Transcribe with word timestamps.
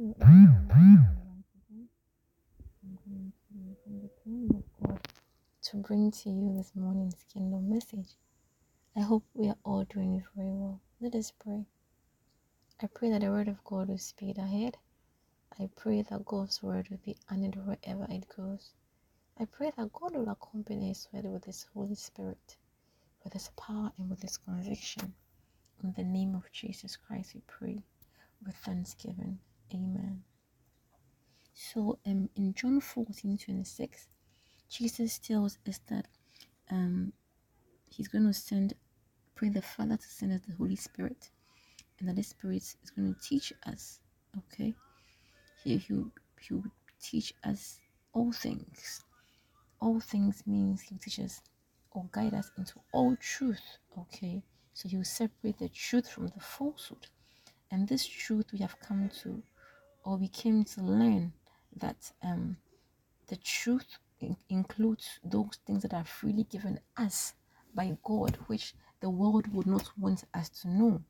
to 0.00 0.14
bring 5.76 6.10
to 6.10 6.30
you 6.30 6.54
this 6.56 6.72
morning's 6.74 7.22
kingdom 7.30 7.68
message. 7.68 8.16
I 8.96 9.00
hope 9.00 9.24
we 9.34 9.50
are 9.50 9.58
all 9.62 9.84
doing 9.84 10.24
very 10.34 10.48
well. 10.48 10.80
Let 11.02 11.14
us 11.14 11.34
pray. 11.38 11.66
I 12.80 12.86
pray 12.86 13.10
that 13.10 13.20
the 13.20 13.30
word 13.30 13.48
of 13.48 13.62
God 13.62 13.88
will 13.88 13.98
speed 13.98 14.38
ahead. 14.38 14.78
I 15.58 15.68
pray 15.76 16.00
that 16.00 16.24
God's 16.24 16.62
word 16.62 16.88
will 16.88 17.00
be 17.04 17.18
honored 17.30 17.56
wherever 17.56 18.06
it 18.08 18.24
goes. 18.34 18.72
I 19.38 19.44
pray 19.44 19.70
that 19.76 19.92
God 19.92 20.16
will 20.16 20.30
accompany 20.30 20.88
His 20.88 21.08
word 21.12 21.26
with 21.26 21.44
His 21.44 21.66
Holy 21.74 21.94
Spirit, 21.94 22.56
with 23.22 23.34
His 23.34 23.50
power 23.54 23.92
and 23.98 24.08
with 24.08 24.22
His 24.22 24.38
conviction. 24.38 25.12
In 25.84 25.92
the 25.92 26.04
name 26.04 26.34
of 26.34 26.50
Jesus 26.52 26.96
Christ, 26.96 27.34
we 27.34 27.42
pray 27.46 27.82
with 28.46 28.56
thanksgiving. 28.56 29.40
Amen. 29.74 30.22
So 31.54 31.98
um 32.06 32.28
in 32.36 32.54
John 32.54 32.80
14 32.80 33.38
26, 33.38 34.08
Jesus 34.70 35.18
tells 35.18 35.58
us 35.68 35.80
that 35.88 36.06
um 36.70 37.12
he's 37.88 38.08
going 38.08 38.26
to 38.26 38.32
send 38.32 38.74
pray 39.34 39.48
the 39.48 39.62
Father 39.62 39.96
to 39.96 40.06
send 40.06 40.32
us 40.32 40.40
the 40.46 40.54
Holy 40.56 40.76
Spirit 40.76 41.30
and 41.98 42.08
that 42.08 42.16
the 42.16 42.22
Spirit 42.22 42.62
is 42.62 42.90
going 42.96 43.14
to 43.14 43.20
teach 43.20 43.52
us. 43.66 44.00
Okay. 44.38 44.74
He 45.64 45.76
he'll 45.78 46.10
he'll 46.40 46.64
teach 47.00 47.34
us 47.44 47.78
all 48.12 48.32
things. 48.32 49.04
All 49.80 50.00
things 50.00 50.42
means 50.46 50.82
he'll 50.82 50.98
teach 50.98 51.20
us 51.20 51.40
or 51.92 52.06
guide 52.12 52.34
us 52.34 52.50
into 52.58 52.74
all 52.92 53.16
truth. 53.20 53.78
Okay. 53.98 54.42
So 54.74 54.88
he'll 54.88 55.04
separate 55.04 55.58
the 55.58 55.68
truth 55.68 56.08
from 56.08 56.28
the 56.28 56.40
falsehood. 56.40 57.06
And 57.70 57.88
this 57.88 58.06
truth 58.06 58.46
we 58.52 58.58
have 58.60 58.78
come 58.80 59.10
to 59.22 59.42
or 60.04 60.16
we 60.16 60.28
came 60.28 60.64
to 60.64 60.82
learn 60.82 61.32
that 61.76 62.12
um, 62.22 62.56
the 63.28 63.36
truth 63.36 63.98
in- 64.20 64.36
includes 64.48 65.20
those 65.24 65.58
things 65.66 65.82
that 65.82 65.94
are 65.94 66.04
freely 66.04 66.44
given 66.44 66.80
us 66.96 67.34
by 67.74 67.96
God, 68.02 68.36
which 68.46 68.74
the 69.00 69.10
world 69.10 69.52
would 69.52 69.66
not 69.66 69.90
want 69.98 70.24
us 70.34 70.48
to 70.48 70.68
know. 70.68 71.02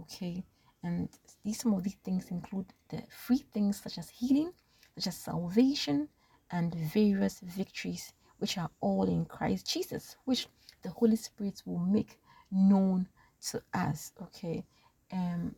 Okay, 0.00 0.44
and 0.82 1.08
these 1.44 1.60
some 1.60 1.72
of 1.74 1.82
these 1.82 1.96
things 2.04 2.30
include 2.30 2.66
the 2.90 3.02
free 3.10 3.44
things 3.52 3.80
such 3.82 3.98
as 3.98 4.08
healing, 4.10 4.52
such 4.96 5.06
as 5.08 5.16
salvation, 5.16 6.08
and 6.50 6.74
various 6.74 7.40
victories, 7.40 8.12
which 8.38 8.58
are 8.58 8.70
all 8.80 9.04
in 9.08 9.24
Christ 9.24 9.70
Jesus, 9.72 10.16
which 10.24 10.48
the 10.82 10.90
Holy 10.90 11.16
Spirit 11.16 11.62
will 11.64 11.78
make 11.78 12.18
known 12.50 13.08
to 13.50 13.62
us. 13.74 14.12
Okay, 14.22 14.64
um, 15.12 15.54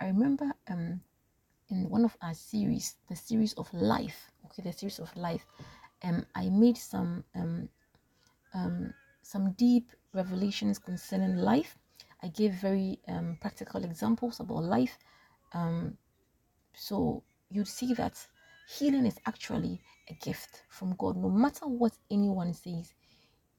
I 0.00 0.06
remember 0.06 0.52
um 0.68 1.00
in 1.70 1.88
one 1.88 2.04
of 2.04 2.16
our 2.22 2.34
series, 2.34 2.96
the 3.08 3.16
series 3.16 3.52
of 3.54 3.72
life, 3.72 4.30
okay, 4.46 4.62
the 4.62 4.72
series 4.72 4.98
of 4.98 5.14
life, 5.16 5.44
um, 6.04 6.24
I 6.34 6.48
made 6.48 6.76
some 6.76 7.24
um, 7.34 7.68
um, 8.54 8.92
some 9.22 9.52
deep 9.52 9.90
revelations 10.14 10.78
concerning 10.78 11.36
life. 11.36 11.76
I 12.22 12.28
gave 12.28 12.54
very 12.54 12.98
um, 13.08 13.36
practical 13.40 13.84
examples 13.84 14.40
about 14.40 14.64
life. 14.64 14.98
Um, 15.52 15.96
so 16.74 17.22
you'd 17.50 17.68
see 17.68 17.94
that 17.94 18.24
healing 18.68 19.06
is 19.06 19.18
actually 19.26 19.80
a 20.08 20.14
gift 20.14 20.62
from 20.68 20.94
God. 20.96 21.16
No 21.16 21.28
matter 21.28 21.66
what 21.66 21.92
anyone 22.10 22.52
says, 22.54 22.94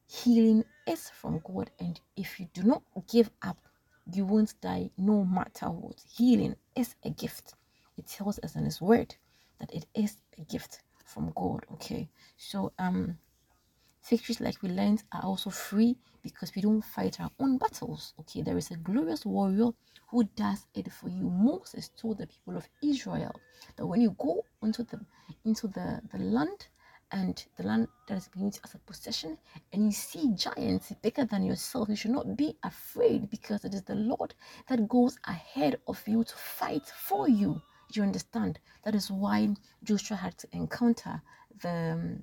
healing 0.08 0.64
is 0.88 1.10
from 1.10 1.42
God. 1.44 1.70
And 1.80 2.00
if 2.16 2.40
you 2.40 2.48
do 2.54 2.64
not 2.64 2.84
give 3.12 3.30
up, 3.42 3.58
you 4.12 4.26
won't 4.26 4.60
die 4.62 4.90
no 4.98 5.26
matter 5.26 5.68
what. 5.70 6.02
Healing 6.16 6.56
is 6.76 6.96
a 7.04 7.10
gift. 7.10 7.54
It 7.98 8.08
tells 8.08 8.40
us 8.40 8.56
in 8.56 8.66
His 8.66 8.82
Word 8.82 9.16
that 9.60 9.74
it 9.74 9.86
is 9.96 10.18
a 10.38 10.44
gift 10.44 10.82
from 11.06 11.32
God. 11.36 11.66
Okay, 11.74 12.10
so 12.38 12.74
um 12.80 13.18
Victories, 14.10 14.40
like 14.42 14.62
we 14.64 14.70
learned, 14.70 15.04
are 15.14 15.24
also 15.24 15.50
free 15.50 15.98
because 16.24 16.54
we 16.56 16.62
don't 16.62 16.82
fight 16.84 17.20
our 17.20 17.32
own 17.40 17.58
battles. 17.58 18.14
Okay, 18.22 18.42
there 18.42 18.58
is 18.58 18.72
a 18.72 18.78
glorious 18.78 19.26
warrior 19.26 19.72
who 20.10 20.24
does 20.36 20.66
it 20.76 20.92
for 20.92 21.10
you. 21.10 21.30
Moses 21.30 21.90
told 21.98 22.20
the 22.20 22.28
people 22.28 22.58
of 22.58 22.68
Israel 22.84 23.36
that 23.76 23.86
when 23.86 24.02
you 24.02 24.12
go 24.20 24.46
into 24.64 24.84
the 24.84 25.00
into 25.46 25.68
the, 25.68 26.02
the 26.12 26.20
land 26.20 26.68
and 27.12 27.46
the 27.58 27.64
land 27.64 27.88
that 28.08 28.18
is 28.18 28.30
being 28.30 28.46
used 28.48 28.62
as 28.64 28.76
a 28.76 28.80
possession, 28.80 29.38
and 29.74 29.86
you 29.86 29.92
see 29.92 30.34
giants 30.36 30.94
bigger 31.02 31.26
than 31.26 31.44
yourself, 31.44 31.90
you 31.90 31.96
should 31.98 32.12
not 32.12 32.38
be 32.38 32.58
afraid 32.64 33.30
because 33.30 33.66
it 33.66 33.74
is 33.74 33.84
the 33.84 33.96
Lord 33.96 34.36
that 34.70 34.88
goes 34.88 35.18
ahead 35.26 35.80
of 35.88 36.02
you 36.08 36.24
to 36.24 36.36
fight 36.36 36.88
for 36.88 37.28
you. 37.30 37.62
You 37.94 38.04
understand? 38.04 38.60
That 38.84 38.96
is 38.96 39.10
why 39.10 39.56
Joshua 39.84 40.18
had 40.18 40.38
to 40.40 40.48
encounter 40.52 41.22
the 41.62 41.94
um, 41.94 42.20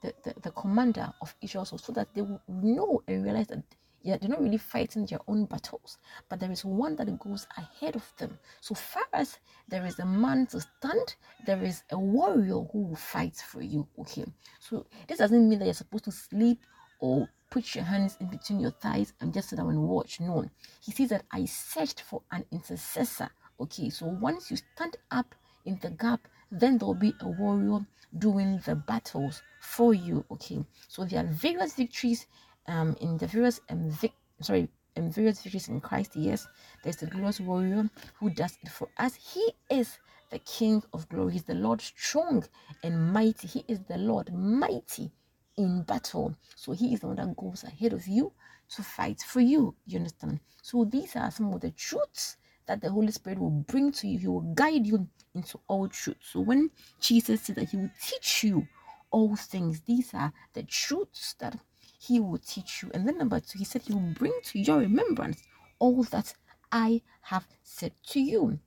the, 0.00 0.14
the, 0.22 0.34
the 0.42 0.50
commander 0.52 1.12
of 1.20 1.34
Israel 1.42 1.64
so, 1.64 1.92
that 1.92 2.08
they 2.14 2.22
know 2.48 3.02
and 3.08 3.24
realize 3.24 3.48
that 3.48 3.62
yeah, 4.02 4.16
they're 4.16 4.30
not 4.30 4.40
really 4.40 4.58
fighting 4.58 5.06
their 5.06 5.18
own 5.26 5.46
battles, 5.46 5.98
but 6.28 6.38
there 6.38 6.52
is 6.52 6.64
one 6.64 6.94
that 6.96 7.18
goes 7.18 7.46
ahead 7.56 7.96
of 7.96 8.12
them. 8.16 8.38
So 8.60 8.74
far 8.74 9.02
as 9.12 9.38
there 9.68 9.84
is 9.84 9.98
a 9.98 10.06
man 10.06 10.46
to 10.46 10.60
stand, 10.60 11.16
there 11.44 11.62
is 11.62 11.82
a 11.90 11.98
warrior 11.98 12.60
who 12.72 12.88
will 12.88 12.96
fight 12.96 13.36
for 13.36 13.60
you. 13.60 13.88
Okay, 13.98 14.24
so 14.60 14.86
this 15.08 15.18
doesn't 15.18 15.48
mean 15.48 15.58
that 15.58 15.64
you're 15.64 15.74
supposed 15.74 16.04
to 16.04 16.12
sleep 16.12 16.60
or 17.00 17.28
put 17.50 17.74
your 17.74 17.84
hands 17.84 18.16
in 18.20 18.28
between 18.28 18.60
your 18.60 18.70
thighs 18.70 19.14
and 19.20 19.34
just 19.34 19.50
sit 19.50 19.56
down 19.56 19.70
and 19.70 19.82
watch. 19.82 20.20
No, 20.20 20.48
he 20.80 20.92
says 20.92 21.10
that 21.10 21.24
I 21.32 21.44
searched 21.44 22.02
for 22.02 22.22
an 22.30 22.44
intercessor. 22.52 23.30
Okay, 23.60 23.90
so 23.90 24.06
once 24.06 24.50
you 24.50 24.56
stand 24.56 24.96
up 25.10 25.34
in 25.64 25.78
the 25.82 25.90
gap, 25.90 26.28
then 26.50 26.78
there'll 26.78 26.94
be 26.94 27.14
a 27.20 27.28
warrior 27.28 27.80
doing 28.18 28.60
the 28.64 28.74
battles 28.74 29.42
for 29.60 29.92
you. 29.94 30.24
Okay, 30.30 30.64
so 30.88 31.04
there 31.04 31.24
are 31.24 31.26
various 31.26 31.74
victories 31.74 32.26
um 32.66 32.96
in 33.00 33.16
the 33.18 33.26
various 33.26 33.60
um 33.70 33.90
vic- 33.90 34.14
sorry 34.40 34.68
um, 34.96 35.10
various 35.10 35.42
victories 35.42 35.68
in 35.68 35.80
Christ. 35.80 36.12
Yes, 36.16 36.46
there's 36.82 36.96
the 36.96 37.06
glorious 37.06 37.40
warrior 37.40 37.88
who 38.18 38.30
does 38.30 38.58
it 38.62 38.70
for 38.70 38.88
us. 38.98 39.14
He 39.14 39.52
is 39.70 39.98
the 40.30 40.38
King 40.40 40.82
of 40.92 41.08
glory. 41.08 41.32
He's 41.32 41.44
the 41.44 41.54
Lord 41.54 41.80
strong 41.80 42.44
and 42.82 43.12
mighty. 43.12 43.48
He 43.48 43.64
is 43.68 43.80
the 43.88 43.98
Lord 43.98 44.32
mighty 44.32 45.10
in 45.56 45.82
battle. 45.82 46.34
So 46.54 46.72
he 46.72 46.94
is 46.94 47.00
the 47.00 47.08
one 47.08 47.16
that 47.16 47.36
goes 47.36 47.64
ahead 47.64 47.92
of 47.92 48.06
you 48.06 48.32
to 48.74 48.82
fight 48.82 49.20
for 49.22 49.40
you. 49.40 49.74
You 49.86 49.98
understand? 49.98 50.40
So 50.62 50.84
these 50.84 51.16
are 51.16 51.30
some 51.30 51.52
of 51.52 51.60
the 51.60 51.70
truths 51.70 52.36
that 52.68 52.80
the 52.80 52.90
Holy 52.90 53.10
Spirit 53.10 53.40
will 53.40 53.50
bring 53.50 53.90
to 53.92 54.06
you. 54.06 54.18
He 54.18 54.28
will 54.28 54.54
guide 54.54 54.86
you 54.86 55.08
into 55.34 55.58
all 55.66 55.88
truth. 55.88 56.16
So 56.22 56.40
when 56.40 56.70
Jesus 57.00 57.42
said 57.42 57.56
that 57.56 57.70
he 57.70 57.76
will 57.76 57.90
teach 58.00 58.44
you 58.44 58.66
all 59.10 59.34
things, 59.36 59.80
these 59.80 60.14
are 60.14 60.32
the 60.54 60.62
truths 60.62 61.34
that 61.40 61.58
he 61.98 62.20
will 62.20 62.38
teach 62.38 62.82
you. 62.82 62.90
And 62.94 63.06
then 63.06 63.18
number 63.18 63.40
two, 63.40 63.58
he 63.58 63.64
said 63.64 63.82
he 63.82 63.94
will 63.94 64.14
bring 64.14 64.32
to 64.44 64.58
your 64.58 64.78
remembrance 64.78 65.42
all 65.78 66.02
that 66.04 66.32
I 66.70 67.02
have 67.22 67.46
said 67.62 67.92
to 68.08 68.20
you. 68.20 68.58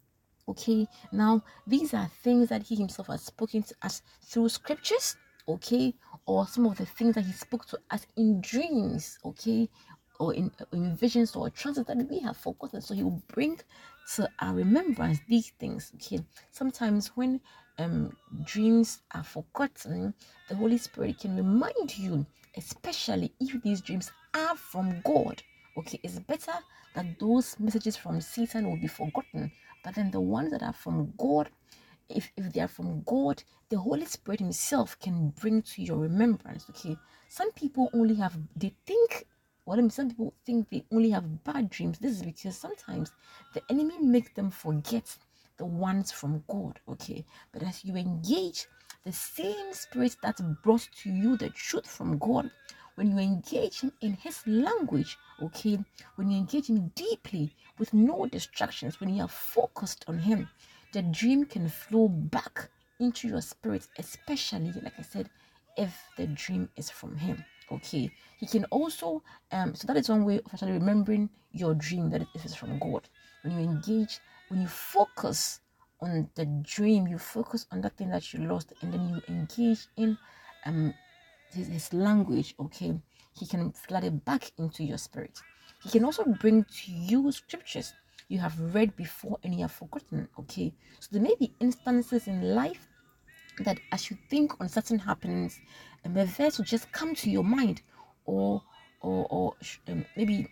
Okay, 0.48 0.88
now 1.12 1.44
these 1.66 1.94
are 1.94 2.10
things 2.24 2.50
that 2.50 2.64
he 2.64 2.76
himself 2.76 3.08
has 3.08 3.22
spoken 3.22 3.64
to 3.64 3.76
us 3.84 4.02
through 4.24 4.50
scriptures, 4.50 5.16
okay, 5.48 5.94
or 6.26 6.46
some 6.48 6.66
of 6.66 6.78
the 6.78 6.86
things 6.86 7.16
that 7.16 7.26
he 7.26 7.32
spoke 7.32 7.66
to 7.68 7.80
us 7.92 8.06
in 8.18 8.42
dreams, 8.42 9.18
okay, 9.24 9.70
or 10.20 10.34
in, 10.34 10.52
in 10.72 10.96
visions 10.96 11.36
or 11.36 11.50
trances 11.50 11.86
that 11.86 11.98
we 12.10 12.20
have 12.20 12.38
forgotten. 12.38 12.82
So 12.82 12.94
he 12.94 13.04
will 13.04 13.22
bring 13.28 13.60
to 14.16 14.30
our 14.40 14.54
remembrance 14.56 15.20
these 15.28 15.52
things, 15.60 15.92
okay. 15.96 16.20
Sometimes 16.52 17.08
when 17.16 17.42
um 17.80 18.16
dreams 18.44 19.02
are 19.14 19.24
forgotten, 19.24 20.14
the 20.50 20.56
Holy 20.56 20.78
Spirit 20.78 21.20
can 21.20 21.36
remind 21.36 21.98
you, 21.98 22.26
especially 22.58 23.32
if 23.40 23.62
these 23.64 23.82
dreams 23.82 24.12
are 24.34 24.56
from 24.56 25.02
God. 25.04 25.42
Okay, 25.78 26.00
it's 26.04 26.20
better 26.20 26.54
that 26.96 27.20
those 27.20 27.58
messages 27.60 27.96
from 27.96 28.20
Satan 28.20 28.70
will 28.70 28.78
be 28.78 28.88
forgotten 28.88 29.52
but 29.84 29.96
then 29.96 30.12
the 30.12 30.22
ones 30.22 30.52
that 30.52 30.64
are 30.64 30.74
from 30.74 31.14
God, 31.18 31.50
if, 32.10 32.32
if 32.38 32.52
they 32.54 32.62
are 32.62 32.68
from 32.68 33.02
God, 33.04 33.44
the 33.70 33.80
Holy 33.80 34.06
Spirit 34.06 34.40
Himself 34.40 35.00
can 35.00 35.30
bring 35.30 35.62
to 35.64 35.82
your 35.82 35.98
remembrance. 35.98 36.66
Okay. 36.70 36.98
Some 37.30 37.52
people 37.54 37.90
only 37.94 38.16
have 38.16 38.38
they 38.56 38.74
think 38.86 39.26
well, 39.66 39.78
I 39.78 39.82
mean, 39.82 39.90
some 39.90 40.10
people 40.10 40.34
think 40.46 40.70
they 40.70 40.84
only 40.92 41.12
have 41.12 41.44
bad 41.44 41.70
dreams. 41.70 42.00
This 42.00 42.14
is 42.14 42.24
because 42.24 42.58
sometimes 42.58 43.12
the 43.54 43.62
enemy 43.70 44.00
makes 44.00 44.32
them 44.34 44.50
forget 44.50 45.16
the 45.58 45.66
ones 45.66 46.12
from 46.12 46.44
God. 46.48 46.80
Okay. 46.90 47.24
But 47.52 47.64
as 47.64 47.86
you 47.86 47.96
engage 47.96 48.68
the 49.06 49.12
same 49.12 49.74
spirit 49.74 50.16
that 50.24 50.42
brought 50.64 50.88
to 51.04 51.10
you 51.10 51.38
the 51.38 51.50
truth 51.50 51.88
from 51.88 52.18
God, 52.18 52.50
when 52.96 53.12
you 53.12 53.20
engage 53.20 53.82
him 53.82 53.92
in 54.02 54.14
his 54.14 54.46
language, 54.46 55.18
okay, 55.42 55.80
when 56.16 56.30
you 56.30 56.38
engage 56.38 56.68
him 56.68 56.92
deeply 56.96 57.56
with 57.78 57.94
no 57.94 58.26
distractions, 58.26 59.00
when 59.00 59.10
you 59.14 59.24
are 59.24 59.30
focused 59.30 60.06
on 60.08 60.20
him, 60.20 60.50
the 60.94 61.02
dream 61.04 61.46
can 61.46 61.70
flow 61.70 62.10
back 62.10 62.70
into 63.00 63.28
your 63.28 63.42
spirit, 63.42 63.88
especially, 63.98 64.74
like 64.84 65.00
I 65.00 65.04
said, 65.04 65.30
if 65.78 65.96
the 66.18 66.28
dream 66.28 66.70
is 66.76 66.90
from 66.90 67.16
him. 67.16 67.44
Okay, 67.72 68.12
he 68.42 68.48
can 68.48 68.66
also, 68.66 69.24
um, 69.54 69.74
so 69.74 69.88
that 69.88 69.96
is 69.96 70.10
one 70.10 70.26
way 70.26 70.40
of 70.40 70.54
actually 70.54 70.74
remembering 70.74 71.30
your 71.54 71.74
dream 71.76 72.10
that 72.10 72.22
it 72.22 72.44
is 72.44 72.54
from 72.54 72.78
God. 72.80 73.08
When 73.44 73.54
you 73.54 73.64
engage, 73.64 74.20
when 74.50 74.62
you 74.62 74.68
focus 74.68 75.62
on 76.02 76.30
the 76.36 76.46
dream, 76.64 77.08
you 77.08 77.18
focus 77.18 77.66
on 77.72 77.80
that 77.82 77.96
thing 77.96 78.10
that 78.10 78.34
you 78.34 78.46
lost, 78.46 78.74
and 78.82 78.94
then 78.94 79.08
you 79.08 79.22
engage 79.34 79.88
in 79.96 80.18
um 80.66 80.94
his, 81.54 81.68
his 81.68 81.94
language, 81.94 82.56
okay, 82.60 83.00
he 83.40 83.46
can 83.46 83.72
flood 83.72 84.04
it 84.04 84.26
back 84.26 84.52
into 84.58 84.84
your 84.84 84.98
spirit. 84.98 85.40
He 85.84 85.90
can 85.90 86.04
also 86.04 86.26
bring 86.26 86.64
to 86.64 86.92
you 86.92 87.32
scriptures 87.32 87.94
you 88.32 88.40
have 88.40 88.58
read 88.74 88.96
before 88.96 89.38
and 89.44 89.54
you 89.54 89.62
have 89.62 89.74
forgotten, 89.74 90.28
okay. 90.40 90.74
So 91.00 91.10
there 91.12 91.22
may 91.22 91.36
be 91.38 91.54
instances 91.60 92.28
in 92.28 92.56
life 92.56 92.88
that 93.60 93.78
as 93.92 94.10
you 94.10 94.18
think 94.30 94.60
on 94.62 94.70
certain 94.70 94.98
happenings, 94.98 95.60
and 96.04 96.16
the 96.16 96.26
verse 96.26 96.58
will 96.58 96.66
just 96.66 96.90
come 96.94 97.14
to 97.16 97.30
your 97.30 97.44
mind, 97.44 97.82
or 98.26 98.62
or 99.02 99.26
or 99.30 99.54
um, 99.88 100.06
maybe 100.16 100.48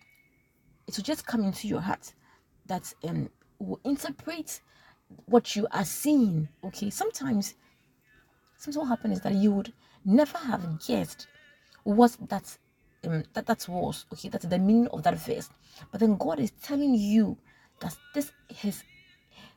it 0.88 0.98
will 0.98 1.04
just 1.04 1.26
come 1.26 1.44
into 1.44 1.68
your 1.68 1.82
heart 1.82 2.14
that 2.66 2.94
um 3.08 3.30
will 3.60 3.80
interpret 3.84 4.62
what 5.26 5.56
you 5.56 5.68
are 5.72 5.86
seeing. 5.86 6.48
Okay, 6.64 6.90
sometimes 6.90 7.56
sometimes 8.58 8.78
what 8.78 8.88
happens 8.88 9.18
is 9.18 9.24
that 9.24 9.34
you 9.34 9.52
would 9.52 9.74
never 10.06 10.38
have 10.38 10.86
guessed 10.86 11.28
what 11.84 12.16
that 12.30 12.58
um, 13.06 13.24
that 13.34 13.46
that 13.46 13.68
was. 13.68 14.06
Okay, 14.14 14.30
that's 14.30 14.46
the 14.46 14.60
meaning 14.60 14.88
of 14.88 15.04
that 15.04 15.18
verse. 15.20 15.50
But 15.92 16.00
then 16.00 16.18
God 16.18 16.40
is 16.40 16.52
telling 16.62 16.96
you 16.96 17.38
that 17.80 17.96
this 18.14 18.32
is 18.64 18.84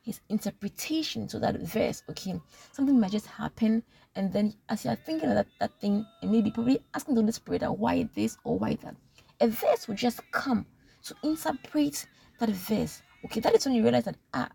his 0.02 0.20
interpretation 0.28 1.26
to 1.28 1.38
that 1.38 1.60
verse. 1.60 2.02
Okay, 2.10 2.38
something 2.72 2.98
might 2.98 3.12
just 3.12 3.26
happen, 3.26 3.82
and 4.16 4.32
then 4.32 4.54
as 4.68 4.84
you're 4.84 4.96
thinking 4.96 5.30
of 5.30 5.36
that, 5.36 5.46
that 5.60 5.80
thing, 5.80 6.04
and 6.20 6.30
maybe 6.30 6.50
probably 6.50 6.80
asking 6.94 7.14
the 7.14 7.20
Holy 7.20 7.32
Spirit 7.32 7.60
that 7.60 7.78
why 7.78 8.08
this 8.14 8.36
or 8.44 8.58
why 8.58 8.74
that, 8.82 8.96
a 9.40 9.48
verse 9.48 9.88
will 9.88 9.94
just 9.94 10.20
come 10.32 10.66
to 11.04 11.14
interpret 11.22 12.06
that 12.38 12.50
verse. 12.50 13.02
Okay, 13.24 13.40
that 13.40 13.54
is 13.54 13.64
when 13.64 13.74
you 13.74 13.82
realize 13.82 14.04
that 14.04 14.16
ah, 14.34 14.48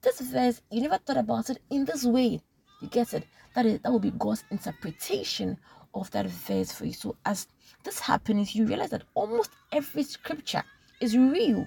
this 0.00 0.20
verse 0.20 0.60
you 0.70 0.80
never 0.80 0.98
thought 0.98 1.16
about 1.16 1.50
it 1.50 1.58
in 1.70 1.84
this 1.84 2.04
way. 2.04 2.40
You 2.80 2.88
get 2.88 3.12
it? 3.12 3.26
That 3.54 3.66
is 3.66 3.80
that 3.80 3.90
will 3.90 3.98
be 3.98 4.12
God's 4.12 4.44
interpretation 4.50 5.58
of 5.94 6.10
that 6.12 6.26
verse 6.26 6.70
for 6.70 6.84
you. 6.84 6.92
So 6.92 7.16
as 7.24 7.48
this 7.82 7.98
happens, 7.98 8.54
you 8.54 8.66
realize 8.66 8.90
that 8.90 9.02
almost 9.14 9.50
every 9.72 10.04
scripture 10.04 10.62
is 11.00 11.16
real 11.16 11.66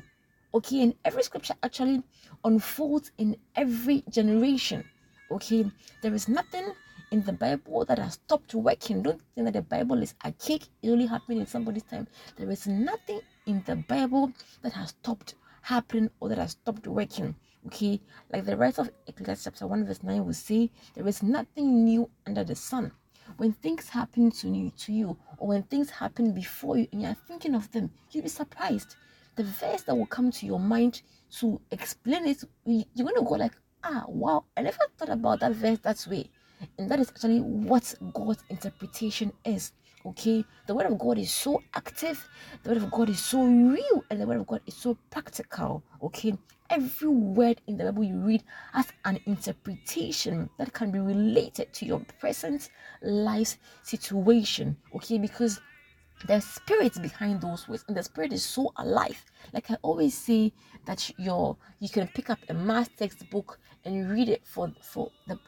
okay 0.53 0.81
and 0.81 0.95
every 1.05 1.23
scripture 1.23 1.55
actually 1.63 2.01
unfolds 2.43 3.11
in 3.17 3.35
every 3.55 4.03
generation 4.09 4.83
okay? 5.31 5.65
There 6.01 6.13
is 6.13 6.27
nothing 6.27 6.73
in 7.11 7.23
the 7.23 7.33
bible 7.33 7.85
that 7.85 7.99
has 7.99 8.13
stopped 8.13 8.53
working. 8.53 9.01
Don't 9.01 9.21
think 9.35 9.45
that 9.45 9.53
the 9.53 9.61
bible 9.61 10.01
is 10.01 10.13
archaic 10.23 10.63
it 10.81 10.89
only 10.89 11.05
happened 11.05 11.39
in 11.39 11.47
somebody's 11.47 11.83
time. 11.83 12.07
There 12.37 12.49
is 12.49 12.67
nothing 12.67 13.21
in 13.45 13.63
the 13.65 13.75
bible 13.75 14.31
that 14.61 14.73
has 14.73 14.89
stopped 14.89 15.35
happening 15.61 16.09
or 16.19 16.29
that 16.29 16.37
has 16.37 16.51
stopped 16.51 16.87
working 16.87 17.35
okay? 17.67 18.01
Like 18.31 18.45
the 18.45 18.57
writer 18.57 18.81
of 18.81 18.91
ecclesiastes 19.07 19.45
chapter 19.45 19.67
1 19.67 19.85
verse 19.85 20.03
9 20.03 20.25
will 20.25 20.33
say 20.33 20.71
there 20.95 21.07
is 21.07 21.23
nothing 21.23 21.83
new 21.83 22.09
under 22.25 22.43
the 22.43 22.55
sun. 22.55 22.91
When 23.37 23.53
things 23.53 23.87
happen 23.87 24.31
to 24.31 24.49
you 24.49 24.71
to 24.71 24.91
you 24.91 25.17
or 25.37 25.49
when 25.49 25.63
things 25.63 25.89
happen 25.89 26.33
before 26.33 26.77
you 26.77 26.87
and 26.91 27.01
you're 27.01 27.15
thinking 27.27 27.55
of 27.55 27.71
them 27.71 27.91
you'll 28.11 28.23
be 28.23 28.29
surprised 28.29 28.95
the 29.35 29.43
verse 29.43 29.83
that 29.83 29.95
will 29.95 30.05
come 30.05 30.31
to 30.31 30.45
your 30.45 30.59
mind 30.59 31.01
to 31.39 31.59
explain 31.71 32.27
it, 32.27 32.43
you're 32.65 32.85
going 33.07 33.15
to 33.15 33.23
go 33.23 33.35
like, 33.35 33.53
ah, 33.83 34.03
wow, 34.07 34.45
I 34.57 34.61
never 34.61 34.77
thought 34.97 35.09
about 35.09 35.39
that 35.39 35.53
verse 35.53 35.79
that 35.79 36.05
way. 36.09 36.29
And 36.77 36.89
that 36.91 36.99
is 36.99 37.09
actually 37.09 37.39
what 37.39 37.93
God's 38.13 38.43
interpretation 38.49 39.33
is. 39.45 39.71
Okay, 40.03 40.43
the 40.65 40.73
word 40.73 40.87
of 40.87 40.97
God 40.97 41.19
is 41.19 41.31
so 41.31 41.61
active, 41.75 42.27
the 42.63 42.69
word 42.69 42.77
of 42.81 42.89
God 42.89 43.07
is 43.09 43.19
so 43.19 43.43
real, 43.43 44.03
and 44.09 44.19
the 44.19 44.25
word 44.25 44.39
of 44.39 44.47
God 44.47 44.61
is 44.65 44.75
so 44.75 44.97
practical. 45.11 45.83
Okay, 46.01 46.33
every 46.71 47.07
word 47.07 47.61
in 47.67 47.77
the 47.77 47.83
Bible 47.83 48.05
you 48.05 48.17
read 48.17 48.43
has 48.73 48.87
an 49.05 49.19
interpretation 49.27 50.49
that 50.57 50.73
can 50.73 50.91
be 50.91 50.97
related 50.97 51.71
to 51.73 51.85
your 51.85 52.01
present 52.19 52.69
life 53.03 53.57
situation. 53.83 54.75
Okay, 54.95 55.19
because 55.19 55.61
there's 56.27 56.45
spirit 56.45 57.01
behind 57.01 57.41
those 57.41 57.67
words 57.67 57.83
and 57.87 57.97
the 57.97 58.03
spirit 58.03 58.33
is 58.33 58.43
so 58.43 58.71
alive. 58.77 59.23
Like 59.53 59.71
i 59.71 59.77
always 59.81 60.17
say 60.17 60.53
that 60.85 61.11
you're 61.17 61.57
you 61.79 61.89
can 61.89 62.07
pick 62.07 62.29
up 62.29 62.39
a 62.49 62.53
math 62.53 62.95
textbook 62.95 63.59
and 63.85 64.09
read 64.11 64.29
it 64.29 64.45
for 64.45 64.71
for 64.81 65.11
the 65.27 65.39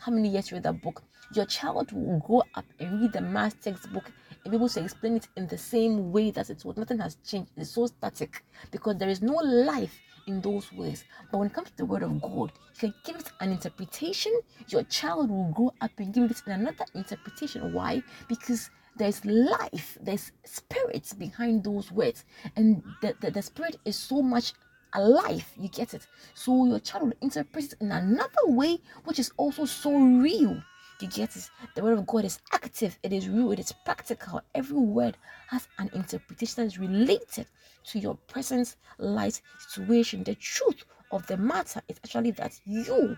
how 0.00 0.12
many 0.12 0.28
years 0.28 0.50
you 0.50 0.56
read 0.56 0.64
that 0.64 0.80
book. 0.82 1.02
Your 1.34 1.44
child 1.46 1.92
will 1.92 2.20
grow 2.20 2.42
up 2.54 2.64
and 2.78 3.00
read 3.00 3.12
the 3.12 3.20
math 3.20 3.60
textbook 3.60 4.10
and 4.44 4.50
be 4.50 4.56
able 4.56 4.68
to 4.68 4.82
explain 4.82 5.16
it 5.16 5.28
in 5.36 5.46
the 5.46 5.58
same 5.58 6.12
way 6.12 6.30
that 6.30 6.50
it 6.50 6.64
was 6.64 6.76
nothing 6.76 6.98
has 6.98 7.16
changed. 7.26 7.50
It's 7.56 7.70
so 7.70 7.86
static 7.86 8.44
because 8.70 8.96
there 8.96 9.08
is 9.08 9.20
no 9.22 9.34
life 9.34 10.00
in 10.26 10.40
those 10.40 10.72
words. 10.72 11.04
But 11.30 11.38
when 11.38 11.48
it 11.48 11.54
comes 11.54 11.70
to 11.70 11.76
the 11.78 11.84
word 11.84 12.02
of 12.02 12.20
god 12.20 12.52
you 12.74 12.78
can 12.78 12.94
give 13.04 13.16
it 13.16 13.30
an 13.40 13.50
interpretation. 13.50 14.32
Your 14.68 14.84
child 14.84 15.30
will 15.30 15.50
grow 15.52 15.72
up 15.80 15.90
and 15.98 16.12
give 16.12 16.30
it 16.30 16.42
another 16.46 16.84
interpretation. 16.94 17.72
Why? 17.72 18.02
Because 18.28 18.70
there's 18.98 19.24
life, 19.24 19.96
there's 20.00 20.32
spirits 20.44 21.12
behind 21.12 21.64
those 21.64 21.90
words, 21.92 22.24
and 22.56 22.82
the, 23.02 23.14
the, 23.20 23.30
the 23.30 23.42
spirit 23.42 23.76
is 23.84 23.96
so 23.96 24.22
much 24.22 24.52
alive. 24.94 25.46
You 25.56 25.68
get 25.68 25.94
it? 25.94 26.06
So 26.34 26.66
your 26.66 26.80
child 26.80 27.04
will 27.04 27.12
interpret 27.20 27.72
it 27.72 27.74
in 27.80 27.92
another 27.92 28.46
way, 28.46 28.78
which 29.04 29.18
is 29.18 29.32
also 29.36 29.64
so 29.64 29.96
real. 29.96 30.62
You 31.00 31.06
get 31.06 31.36
it? 31.36 31.48
The 31.76 31.82
word 31.82 31.98
of 31.98 32.06
God 32.06 32.24
is 32.24 32.40
active, 32.52 32.98
it 33.02 33.12
is 33.12 33.28
real, 33.28 33.52
it 33.52 33.60
is 33.60 33.72
practical. 33.84 34.40
Every 34.54 34.78
word 34.78 35.16
has 35.48 35.68
an 35.78 35.90
interpretation 35.94 36.64
that 36.64 36.66
is 36.66 36.78
related 36.78 37.46
to 37.84 37.98
your 37.98 38.16
present 38.26 38.74
life 38.98 39.40
situation. 39.60 40.24
The 40.24 40.34
truth 40.34 40.84
of 41.12 41.26
the 41.28 41.36
matter 41.36 41.80
is 41.88 41.98
actually 42.04 42.32
that 42.32 42.58
you 42.64 43.16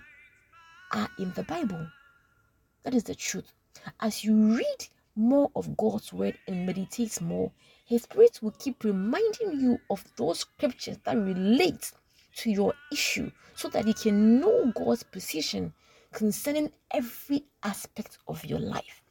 are 0.93 1.09
in 1.19 1.33
the 1.33 1.45
Bible. 1.45 1.87
That 2.83 2.95
is 2.95 3.05
the 3.05 3.15
truth. 3.15 3.53
As 4.01 4.25
you 4.25 4.57
read 4.57 4.89
more 5.17 5.51
of 5.55 5.77
God's 5.77 6.13
word 6.13 6.39
and 6.47 6.67
meditate 6.67 7.21
more, 7.21 7.51
His 7.85 8.03
Spirit 8.03 8.39
will 8.43 8.53
keep 8.53 8.85
reminding 8.85 9.61
you 9.61 9.79
of 9.91 10.05
those 10.17 10.41
scriptures 10.41 10.99
that 11.05 11.17
relate 11.17 11.93
to 12.37 12.51
your 12.51 12.75
issue 12.93 13.31
so 13.55 13.69
that 13.69 13.87
you 13.87 13.95
can 13.95 14.41
know 14.41 14.73
God's 14.75 15.03
position 15.03 15.73
concerning 16.13 16.71
every 16.93 17.45
aspect 17.63 18.19
of 18.29 18.45
your 18.45 18.59
life. 18.59 19.03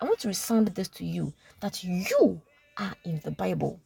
I 0.00 0.04
want 0.04 0.18
to 0.20 0.28
resound 0.28 0.68
this 0.68 0.88
to 0.88 1.04
you 1.04 1.32
that 1.60 1.84
you 1.84 2.40
are 2.78 2.94
in 3.04 3.20
the 3.24 3.30
Bible. 3.30 3.80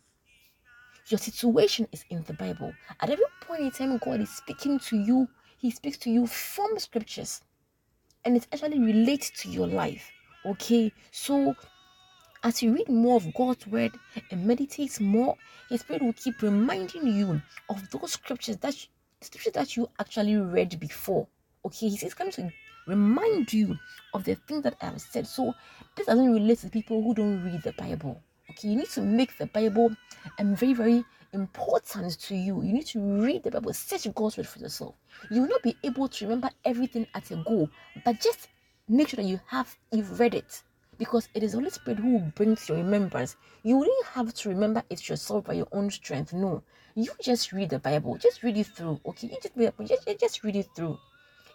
Your 1.09 1.19
situation 1.19 1.87
is 1.93 2.05
in 2.11 2.23
the 2.23 2.33
Bible. 2.33 2.73
At 3.01 3.11
every 3.11 3.25
point 3.43 3.61
in 3.61 3.71
time, 3.71 3.99
God 3.99 4.21
is 4.21 4.31
speaking 4.31 4.79
to 4.81 4.97
you, 4.97 5.29
He 5.59 5.71
speaks 5.71 5.99
to 5.99 6.11
you 6.11 6.27
from 6.27 6.79
scriptures, 6.79 7.43
and 8.25 8.37
it 8.37 8.47
actually 8.53 8.81
relates 8.81 9.31
to 9.43 9.49
your 9.49 9.67
life. 9.67 10.11
Okay, 10.47 10.93
so 11.11 11.57
as 12.45 12.63
you 12.63 12.73
read 12.73 12.89
more 12.89 13.17
of 13.17 13.35
God's 13.35 13.67
word 13.67 13.91
and 14.31 14.47
meditate 14.47 15.01
more, 15.01 15.37
His 15.69 15.81
Spirit 15.81 16.03
will 16.03 16.13
keep 16.13 16.41
reminding 16.41 17.09
you 17.09 17.43
of 17.69 17.91
those 17.91 18.13
scriptures 18.13 18.57
that 18.59 18.75
scriptures 19.21 19.55
that 19.55 19.77
you 19.77 19.89
actually 19.99 20.37
read 20.37 20.79
before. 20.79 21.27
Okay, 21.65 21.89
He's 21.89 22.15
coming 22.15 22.33
to 22.35 22.49
remind 22.87 23.53
you 23.53 23.77
of 24.15 24.23
the 24.23 24.37
things 24.37 24.63
that 24.63 24.77
I 24.81 24.87
have 24.87 25.01
said. 25.01 25.27
So 25.27 25.53
this 25.97 26.07
doesn't 26.07 26.33
relate 26.33 26.61
to 26.61 26.69
people 26.69 27.03
who 27.03 27.13
don't 27.13 27.43
read 27.43 27.65
the 27.65 27.73
Bible. 27.73 28.23
Okay, 28.51 28.69
you 28.69 28.77
need 28.77 28.91
to 28.91 29.03
make 29.03 29.37
the 29.39 29.47
Bible 29.47 29.91
and 30.39 30.57
very, 30.57 30.75
very 30.75 31.05
important 31.33 32.21
to 32.21 32.37
you. 32.37 32.63
You 32.63 32.73
need 32.73 32.87
to 32.87 33.01
read 33.01 33.43
the 33.43 33.51
Bible, 33.51 33.73
search 33.73 34.07
God's 34.15 34.37
word 34.37 34.47
for 34.47 34.61
yourself. 34.61 34.95
You 35.29 35.41
will 35.41 35.49
not 35.49 35.65
be 35.65 35.77
able 35.83 36.07
to 36.07 36.25
remember 36.25 36.51
everything 36.65 37.09
at 37.15 37.33
a 37.33 37.37
go, 37.37 37.69
but 38.05 38.21
just 38.21 38.47
make 38.89 39.09
sure 39.09 39.17
that 39.17 39.29
you 39.29 39.41
have 39.47 39.77
you've 39.91 40.21
read 40.21 40.35
it 40.35 40.63
because 40.99 41.29
it 41.35 41.43
is 41.43 41.53
the 41.53 41.59
Holy 41.59 41.71
Spirit 41.71 41.99
who 41.99 42.21
brings 42.37 42.69
your 42.69 42.79
remembrance. 42.79 43.37
You 43.63 43.79
wouldn't 43.79 44.07
have 44.07 44.33
to 44.33 44.49
remember 44.49 44.83
it 44.89 45.09
yourself 45.09 45.45
by 45.45 45.55
your 45.55 45.69
own 45.73 45.91
strength. 45.91 46.33
No, 46.33 46.63
you 46.95 47.11
just 47.21 47.53
read 47.53 47.71
the 47.71 47.79
Bible, 47.79 48.17
just 48.17 48.43
read 48.43 48.57
it 48.57 48.69
through. 48.69 49.01
Okay, 49.05 49.27
you 49.27 49.37
just 49.43 50.05
just, 50.07 50.21
just 50.21 50.45
read 50.45 50.57
it 50.57 50.69
through. 50.77 50.99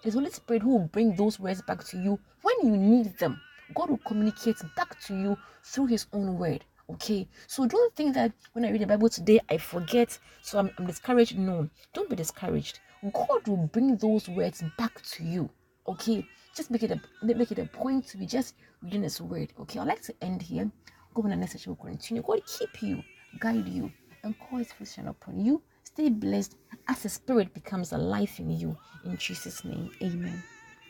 It 0.04 0.08
is 0.10 0.14
the 0.14 0.20
Holy 0.20 0.32
Spirit 0.32 0.64
who 0.64 0.72
will 0.72 0.90
bring 0.92 1.16
those 1.16 1.40
words 1.40 1.62
back 1.62 1.84
to 1.86 1.98
you 1.98 2.20
when 2.42 2.56
you 2.64 2.78
need 2.78 3.18
them. 3.18 3.40
God 3.74 3.90
will 3.90 4.00
communicate 4.00 4.58
back 4.76 5.00
to 5.02 5.16
you 5.16 5.38
through 5.64 5.88
His 5.88 6.08
own 6.12 6.38
word. 6.38 6.66
Okay, 6.90 7.28
so 7.48 7.66
don't 7.66 7.96
think 7.96 8.14
that 8.16 8.34
when 8.52 8.66
I 8.66 8.72
read 8.72 8.82
the 8.82 8.88
Bible 8.88 9.08
today 9.08 9.40
I 9.50 9.58
forget, 9.58 10.20
so 10.42 10.60
I'm, 10.60 10.72
I'm 10.78 10.86
discouraged. 10.86 11.38
No, 11.38 11.70
don't 11.94 12.10
be 12.10 12.18
discouraged. 12.18 12.80
God 13.14 13.48
will 13.48 13.70
bring 13.72 13.96
those 13.96 14.28
words 14.28 14.62
back 14.78 15.02
to 15.02 15.24
you. 15.24 15.50
Okay, 15.88 16.26
just 16.56 16.72
make 16.72 16.84
it 16.84 16.92
a 16.92 17.02
make 17.24 17.52
it 17.52 17.60
a 17.60 17.66
point 17.66 18.08
to 18.08 18.18
be 18.18 18.26
just 18.26 18.56
reading 18.82 19.04
His 19.04 19.20
word. 19.22 19.52
Okay, 19.60 19.80
I'd 19.80 19.88
like 19.88 20.02
to 20.04 20.14
end 20.22 20.42
here. 20.42 20.70
Go 21.14 21.24
on 21.24 21.30
the 21.30 21.36
next 21.36 21.54
session 21.54 21.72
will 21.72 21.86
continue. 21.86 22.22
God 22.22 22.42
keep 22.46 22.82
you, 22.82 23.04
guide 23.40 23.68
you, 23.68 23.92
and 24.24 24.38
call 24.40 24.60
His 24.60 24.72
face 24.72 24.98
upon 25.06 25.44
you. 25.44 25.62
Stay 25.84 26.10
blessed 26.10 26.56
as 26.88 27.04
the 27.04 27.10
Spirit 27.10 27.54
becomes 27.54 27.92
alive 27.92 28.32
in 28.38 28.52
you. 28.52 28.78
In 29.04 29.18
Jesus' 29.18 29.66
name, 29.66 29.92
Amen. 30.02 30.42